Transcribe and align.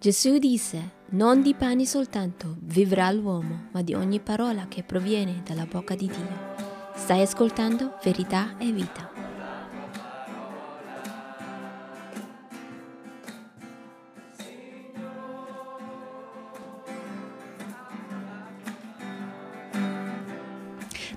Gesù 0.00 0.38
disse, 0.38 0.92
non 1.10 1.42
di 1.42 1.54
pane 1.54 1.84
soltanto 1.84 2.54
vivrà 2.60 3.10
l'uomo, 3.10 3.64
ma 3.72 3.82
di 3.82 3.94
ogni 3.94 4.20
parola 4.20 4.66
che 4.68 4.84
proviene 4.84 5.42
dalla 5.44 5.66
bocca 5.66 5.96
di 5.96 6.06
Dio. 6.06 6.54
Stai 6.94 7.22
ascoltando 7.22 7.98
verità 8.04 8.56
e 8.58 8.70
vita. 8.70 9.17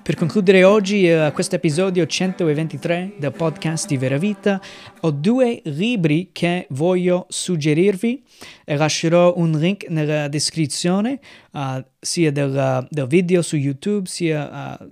Per 0.02 0.16
concludere 0.16 0.64
oggi 0.64 1.08
uh, 1.08 1.30
questo 1.30 1.54
episodio 1.54 2.04
123 2.04 3.14
del 3.18 3.30
podcast 3.30 3.86
di 3.86 3.96
Vera 3.96 4.16
Vita, 4.16 4.60
ho 5.02 5.12
due 5.12 5.60
libri 5.66 6.30
che 6.32 6.66
voglio 6.70 7.26
suggerirvi 7.28 8.20
lascerò 8.64 9.34
un 9.36 9.52
link 9.52 9.86
nella 9.90 10.26
descrizione 10.26 11.20
uh, 11.52 11.84
sia 12.00 12.32
del, 12.32 12.84
del, 12.90 13.06
video 13.06 13.42
su 13.42 13.54
YouTube 13.54 14.08
sia 14.08 14.76
uh, 14.80 14.90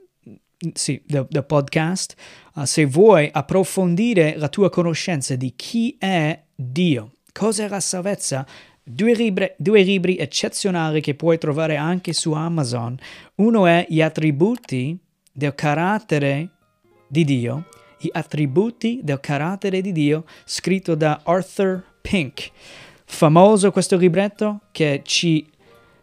sì, 0.75 1.03
del, 1.05 1.27
del, 1.29 1.45
podcast. 1.45 2.15
se 2.63 2.85
vuoi 2.85 3.29
approfondire 3.33 4.37
la 4.37 4.49
tua 4.49 4.71
conoscenza 4.71 5.35
di 5.35 5.55
chi 5.57 5.97
è 5.99 6.41
Dio, 6.55 7.15
cosa 7.33 7.65
è 7.65 7.69
la 7.69 7.81
salvezza, 7.81 8.47
Due 8.93 9.15
libri, 9.15 9.53
due 9.57 9.83
libri, 9.83 10.17
eccezionali 10.17 11.01
che 11.01 11.15
puoi 11.15 11.39
trovare 11.39 11.77
anche 11.77 12.13
su 12.13 12.33
Amazon. 12.33 12.99
Uno 13.37 13.67
è 13.67 13.87
Gli 13.89 14.03
attributi 14.03 14.99
del 15.33 15.55
carattere 15.55 16.51
di 17.07 17.25
Dio, 17.25 17.69
Gli 18.01 18.09
attributi 18.11 18.99
del 19.01 19.21
carattere 19.21 19.81
di 19.81 19.93
Dio, 19.93 20.25
scritto 20.45 20.97
da 20.97 21.21
Arthur 21.23 21.85
Pink. 22.03 22.51
Famoso 23.05 23.71
questo 23.71 23.97
libretto 23.97 24.63
che 24.73 25.03
ci, 25.05 25.49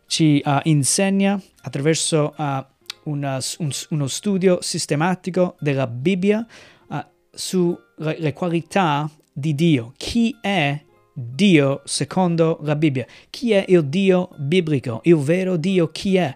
ci 0.05 0.41
uh, 0.45 0.59
insegna 0.63 1.39
attraverso 1.63 2.33
uh, 2.37 2.65
una, 3.03 3.37
un, 3.57 3.71
uno 3.89 4.07
studio 4.07 4.59
sistematico 4.61 5.57
della 5.59 5.87
Bibbia 5.87 6.45
uh, 6.87 7.03
sulle 7.31 8.31
qualità 8.33 9.11
di 9.33 9.53
Dio. 9.53 9.93
Chi 9.97 10.35
è 10.39 10.85
Dio 11.19 11.81
secondo 11.83 12.59
la 12.61 12.75
Bibbia. 12.75 13.07
Chi 13.31 13.51
è 13.51 13.65
il 13.69 13.85
Dio 13.85 14.29
biblico? 14.37 14.99
Il 15.05 15.15
vero 15.15 15.57
Dio 15.57 15.89
chi 15.89 16.15
è? 16.15 16.35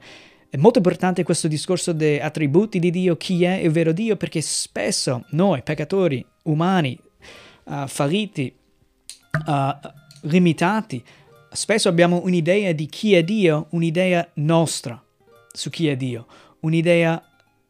È 0.49 0.57
molto 0.57 0.79
importante 0.79 1.21
questo 1.21 1.47
discorso 1.47 1.93
dei 1.93 2.19
attributi 2.19 2.79
di 2.79 2.89
Dio, 2.89 3.15
chi 3.15 3.43
è 3.43 3.57
il 3.57 3.69
vero 3.69 3.91
Dio, 3.91 4.15
perché 4.15 4.41
spesso 4.41 5.23
noi, 5.29 5.61
peccatori, 5.61 6.25
umani, 6.45 6.99
uh, 7.65 7.85
falliti, 7.85 8.52
uh, 9.45 9.89
limitati, 10.21 11.03
spesso 11.52 11.87
abbiamo 11.87 12.21
un'idea 12.23 12.71
di 12.71 12.87
chi 12.87 13.13
è 13.13 13.23
Dio, 13.23 13.67
un'idea 13.69 14.27
nostra 14.35 14.99
su 15.53 15.69
chi 15.69 15.89
è 15.89 15.95
Dio, 15.95 16.25
un'idea 16.61 17.21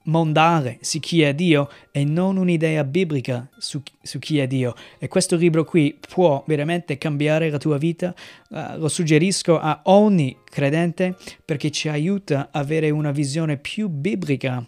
mondale 0.03 0.77
su 0.81 0.99
chi 0.99 1.21
è 1.21 1.33
Dio 1.33 1.69
e 1.91 2.03
non 2.03 2.37
un'idea 2.37 2.83
biblica 2.83 3.47
su, 3.57 3.81
su, 4.01 4.19
chi 4.19 4.39
è 4.39 4.47
Dio. 4.47 4.73
E 4.99 5.07
questo 5.07 5.35
libro 5.35 5.63
qui 5.63 5.97
può 6.13 6.43
veramente 6.47 6.97
cambiare 6.97 7.49
la 7.49 7.57
tua 7.57 7.77
vita. 7.77 8.13
Uh, 8.49 8.77
lo 8.77 8.87
suggerisco 8.87 9.59
a 9.59 9.81
ogni 9.85 10.37
credente 10.43 11.15
perché 11.43 11.71
ci 11.71 11.89
aiuta 11.89 12.49
a 12.51 12.59
avere 12.59 12.89
una 12.89 13.11
visione 13.11 13.57
più 13.57 13.87
biblica 13.89 14.65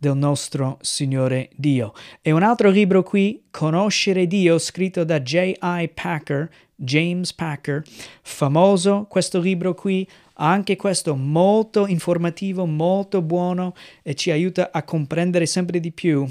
del 0.00 0.16
nostro 0.16 0.78
Signore 0.80 1.50
Dio. 1.54 1.92
E 2.22 2.32
un 2.32 2.42
altro 2.42 2.70
libro 2.70 3.02
qui, 3.02 3.44
Conoscere 3.50 4.26
Dio, 4.26 4.58
scritto 4.58 5.04
da 5.04 5.20
J.I. 5.20 5.90
Packer, 5.92 6.50
James 6.74 7.34
Packer, 7.34 7.82
famoso 8.22 9.06
questo 9.10 9.38
libro 9.38 9.74
qui, 9.74 10.08
anche 10.36 10.76
questo 10.76 11.14
molto 11.14 11.86
informativo, 11.86 12.64
molto 12.64 13.20
buono 13.20 13.74
e 14.02 14.14
ci 14.14 14.30
aiuta 14.30 14.70
a 14.72 14.82
comprendere 14.84 15.44
sempre 15.44 15.80
di 15.80 15.92
più 15.92 16.26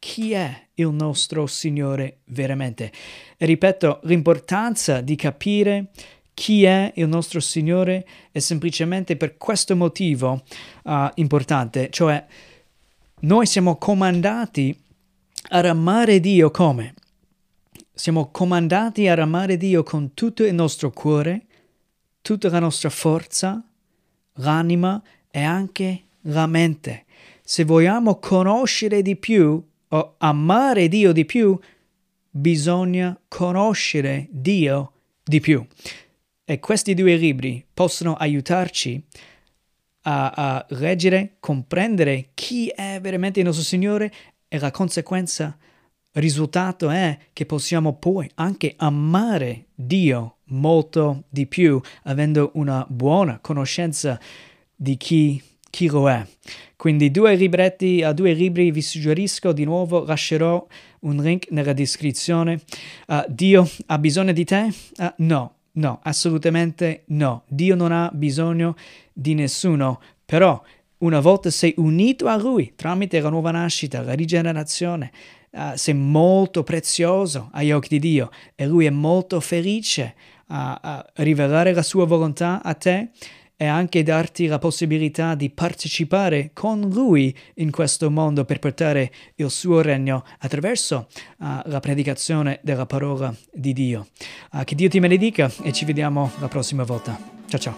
chi 0.00 0.32
è 0.32 0.66
il 0.74 0.88
nostro 0.88 1.46
Signore 1.46 2.22
veramente. 2.24 2.90
E 3.36 3.46
ripeto, 3.46 4.00
l'importanza 4.02 5.00
di 5.00 5.14
capire 5.14 5.90
chi 6.34 6.64
è 6.64 6.90
il 6.96 7.06
nostro 7.06 7.38
Signore 7.38 8.04
è 8.32 8.40
semplicemente 8.40 9.16
per 9.16 9.36
questo 9.36 9.76
motivo 9.76 10.42
uh, 10.82 11.08
importante, 11.14 11.88
cioè 11.90 12.26
noi 13.22 13.46
siamo 13.46 13.76
comandati 13.76 14.76
ad 15.50 15.66
amare 15.66 16.18
Dio 16.18 16.50
come? 16.50 16.94
Siamo 17.94 18.30
comandati 18.30 19.06
ad 19.06 19.20
amare 19.20 19.56
Dio 19.56 19.84
con 19.84 20.12
tutto 20.14 20.44
il 20.44 20.54
nostro 20.54 20.90
cuore, 20.90 21.46
tutta 22.20 22.48
la 22.48 22.58
nostra 22.58 22.90
forza, 22.90 23.62
l'anima 24.34 25.00
e 25.30 25.40
anche 25.40 26.02
la 26.22 26.46
mente. 26.46 27.04
Se 27.44 27.62
vogliamo 27.64 28.18
conoscere 28.18 29.02
di 29.02 29.14
più 29.14 29.62
o 29.88 30.14
amare 30.18 30.88
Dio 30.88 31.12
di 31.12 31.24
più, 31.24 31.56
bisogna 32.28 33.16
conoscere 33.28 34.26
Dio 34.30 34.92
di 35.22 35.38
più. 35.38 35.64
E 36.44 36.58
questi 36.58 36.94
due 36.94 37.14
libri 37.14 37.64
possono 37.72 38.14
aiutarci 38.14 38.94
a, 38.96 39.31
a 40.02 40.66
leggere, 40.70 41.36
comprendere 41.40 42.30
chi 42.34 42.68
è 42.68 42.98
veramente 43.00 43.40
il 43.40 43.46
nostro 43.46 43.64
Signore 43.64 44.12
e 44.48 44.58
la 44.58 44.70
conseguenza 44.70 45.56
il 46.14 46.20
risultato 46.20 46.90
è 46.90 47.16
che 47.32 47.46
possiamo 47.46 47.94
poi 47.94 48.30
anche 48.34 48.74
amare 48.76 49.68
Dio 49.74 50.36
molto 50.48 51.24
di 51.30 51.46
più, 51.46 51.80
avendo 52.02 52.50
una 52.54 52.84
buona 52.86 53.38
conoscenza 53.40 54.20
di 54.74 54.98
chi, 54.98 55.42
chi 55.70 55.88
lo 55.88 56.10
è. 56.10 56.26
Quindi 56.76 57.10
due 57.10 57.34
libretti, 57.34 58.02
a 58.02 58.12
due 58.12 58.34
libri 58.34 58.70
vi 58.70 58.82
suggerisco 58.82 59.52
di 59.52 59.64
nuovo, 59.64 60.04
lascerò 60.04 60.66
un 61.00 61.16
link 61.16 61.50
nella 61.50 61.72
descrizione. 61.72 62.60
Uh, 63.06 63.24
Dio 63.28 63.66
ha 63.86 63.98
bisogno 63.98 64.32
di 64.32 64.44
te? 64.44 64.70
Uh, 64.98 65.12
no, 65.18 65.54
no, 65.72 66.00
assolutamente 66.02 67.04
no. 67.08 67.44
Dio 67.48 67.74
non 67.74 67.92
ha 67.92 68.10
bisogno 68.12 68.76
di 69.12 69.34
nessuno, 69.34 70.00
però 70.24 70.60
una 70.98 71.20
volta 71.20 71.50
sei 71.50 71.74
unito 71.78 72.26
a 72.26 72.36
Lui 72.36 72.72
tramite 72.76 73.20
la 73.20 73.28
nuova 73.28 73.50
nascita, 73.50 74.02
la 74.02 74.12
rigenerazione, 74.12 75.10
uh, 75.50 75.74
sei 75.74 75.94
molto 75.94 76.62
prezioso 76.62 77.48
agli 77.52 77.72
occhi 77.72 77.88
di 77.88 77.98
Dio 77.98 78.30
e 78.54 78.66
Lui 78.66 78.86
è 78.86 78.90
molto 78.90 79.40
felice 79.40 80.14
a, 80.48 80.78
a 80.80 81.06
rivelare 81.16 81.72
la 81.72 81.82
sua 81.82 82.06
volontà 82.06 82.62
a 82.62 82.74
te 82.74 83.10
e 83.62 83.66
anche 83.66 84.02
darti 84.02 84.46
la 84.46 84.58
possibilità 84.58 85.36
di 85.36 85.48
partecipare 85.48 86.50
con 86.52 86.80
Lui 86.90 87.32
in 87.54 87.70
questo 87.70 88.10
mondo 88.10 88.44
per 88.44 88.58
portare 88.58 89.12
il 89.36 89.48
suo 89.52 89.82
regno 89.82 90.24
attraverso 90.40 91.06
uh, 91.38 91.60
la 91.66 91.78
predicazione 91.78 92.58
della 92.64 92.86
parola 92.86 93.32
di 93.52 93.72
Dio. 93.72 94.08
Uh, 94.50 94.64
che 94.64 94.74
Dio 94.74 94.88
ti 94.88 94.98
benedica 94.98 95.48
e 95.62 95.70
ci 95.70 95.84
vediamo 95.84 96.32
la 96.40 96.48
prossima 96.48 96.82
volta. 96.82 97.16
Ciao 97.46 97.60
ciao. 97.60 97.76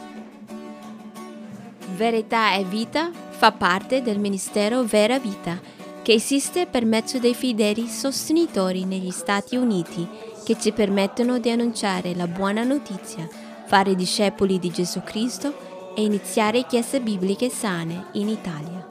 Verità 1.95 2.55
e 2.55 2.65
vita 2.65 3.11
fa 3.13 3.53
parte 3.53 4.01
del 4.01 4.19
ministero 4.19 4.85
Vera 4.85 5.19
Vita 5.19 5.61
che 6.01 6.15
esiste 6.15 6.65
per 6.65 6.87
mezzo 6.87 7.19
dei 7.19 7.35
fedeli 7.35 7.89
sostenitori 7.89 8.87
negli 8.87 9.11
Stati 9.11 9.57
Uniti 9.57 10.09
che 10.47 10.59
ci 10.59 10.73
permettono 10.73 11.39
di 11.39 11.51
annunciare 11.51 12.15
la 12.15 12.27
buona 12.27 12.63
notizia, 12.63 13.29
fare 13.67 13.95
discepoli 13.95 14.59
di 14.59 14.71
Gesù 14.71 15.03
Cristo 15.03 15.73
e 15.95 16.03
iniziare 16.03 16.67
chiese 16.67 17.01
bibliche 17.01 17.49
sane 17.49 18.07
in 18.13 18.29
Italia. 18.29 18.87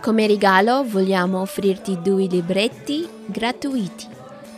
Come 0.00 0.26
regalo 0.26 0.84
vogliamo 0.84 1.40
offrirti 1.40 2.00
due 2.02 2.26
libretti 2.26 3.08
gratuiti. 3.26 4.08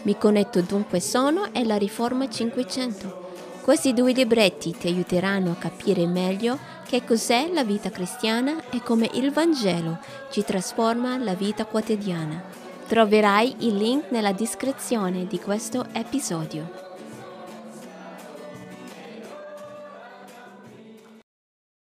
Mi 0.02 0.16
connetto 0.18 0.60
dunque 0.62 1.00
sono 1.00 1.52
e 1.52 1.64
la 1.64 1.76
Riforma 1.76 2.28
500. 2.28 3.22
Questi 3.62 3.94
due 3.94 4.12
libretti 4.12 4.76
ti 4.76 4.88
aiuteranno 4.88 5.52
a 5.52 5.56
capire 5.56 6.06
meglio 6.06 6.58
che 6.86 7.04
cos'è 7.04 7.50
la 7.52 7.64
vita 7.64 7.90
cristiana 7.90 8.68
e 8.70 8.82
come 8.82 9.08
il 9.14 9.32
Vangelo 9.32 9.98
ci 10.30 10.44
trasforma 10.44 11.16
la 11.16 11.34
vita 11.34 11.64
quotidiana. 11.64 12.42
Troverai 12.86 13.56
il 13.60 13.76
link 13.76 14.10
nella 14.10 14.32
descrizione 14.32 15.26
di 15.26 15.40
questo 15.40 15.86
episodio. 15.92 16.83